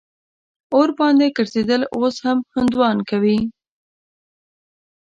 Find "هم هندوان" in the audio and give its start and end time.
2.25-2.97